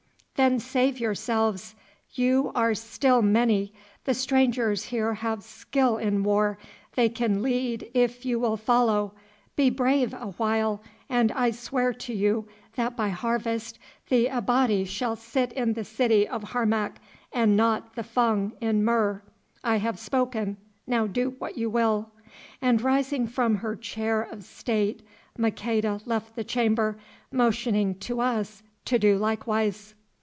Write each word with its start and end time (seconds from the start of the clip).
"Then 0.35 0.57
save 0.59 0.99
yourselves. 0.99 1.75
You 2.15 2.51
are 2.55 2.73
still 2.73 3.21
many, 3.21 3.73
the 4.05 4.15
strangers 4.15 4.85
here 4.85 5.13
have 5.13 5.43
skill 5.43 5.97
in 5.97 6.23
war, 6.23 6.57
they 6.95 7.09
can 7.09 7.43
lead 7.43 7.91
if 7.93 8.25
you 8.25 8.39
will 8.39 8.57
follow. 8.57 9.13
Be 9.55 9.69
brave 9.69 10.15
a 10.15 10.33
while, 10.37 10.81
and 11.07 11.31
I 11.33 11.51
swear 11.51 11.93
to 11.93 12.13
you 12.15 12.47
that 12.75 12.97
by 12.97 13.09
harvest 13.09 13.77
the 14.09 14.25
Abati 14.29 14.83
shall 14.85 15.15
sit 15.15 15.53
in 15.53 15.73
the 15.73 15.83
city 15.83 16.27
of 16.27 16.41
Harmac 16.41 16.95
and 17.31 17.55
not 17.55 17.93
the 17.93 18.03
Fung 18.03 18.53
in 18.59 18.83
Mur. 18.83 19.21
I 19.63 19.75
have 19.75 19.99
spoken, 19.99 20.57
now 20.87 21.05
do 21.05 21.35
what 21.37 21.55
you 21.55 21.69
will," 21.69 22.09
and 22.63 22.81
rising 22.81 23.27
from 23.27 23.57
her 23.57 23.75
chair 23.75 24.23
of 24.23 24.43
state 24.43 25.03
Maqueda 25.37 26.01
left 26.07 26.35
the 26.35 26.43
chamber, 26.43 26.97
motioning 27.31 27.93
to 27.99 28.21
us 28.21 28.63
to 28.85 28.97
do 28.97 29.19
likewise. 29.19 29.93